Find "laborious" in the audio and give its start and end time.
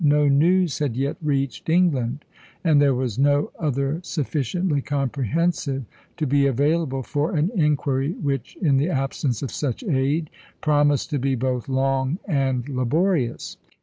12.67-13.57